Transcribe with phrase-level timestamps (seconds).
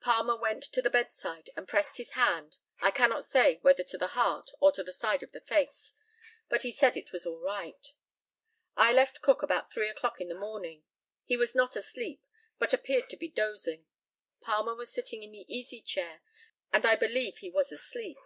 [0.00, 4.06] Palmer went to the bedside, and pressed his hand, I cannot say whether to the
[4.14, 5.94] heart or to the side of the face,
[6.48, 7.84] but he said it was all right.
[8.76, 10.84] I left Cook about 3 o'clock in the morning.
[11.24, 12.24] He was not asleep,
[12.60, 13.84] but appeared to be dozing.
[14.40, 16.22] Palmer was sitting in the easy chair,
[16.72, 18.20] and I believe he was asleep.